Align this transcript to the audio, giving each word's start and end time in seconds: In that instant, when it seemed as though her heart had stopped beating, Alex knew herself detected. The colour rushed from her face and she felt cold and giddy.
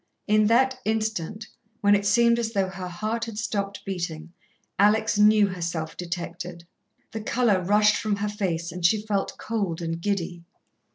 In 0.25 0.47
that 0.47 0.79
instant, 0.83 1.45
when 1.81 1.93
it 1.93 2.07
seemed 2.07 2.39
as 2.39 2.53
though 2.53 2.69
her 2.69 2.87
heart 2.87 3.25
had 3.25 3.37
stopped 3.37 3.85
beating, 3.85 4.33
Alex 4.79 5.19
knew 5.19 5.45
herself 5.45 5.95
detected. 5.95 6.65
The 7.11 7.21
colour 7.21 7.61
rushed 7.61 7.97
from 7.97 8.15
her 8.15 8.27
face 8.29 8.71
and 8.71 8.83
she 8.83 8.99
felt 9.05 9.37
cold 9.37 9.79
and 9.79 10.01
giddy. 10.01 10.41